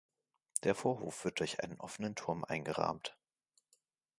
[0.63, 3.15] Der Vorhof wird durch einen offenen Turm eingerahmt.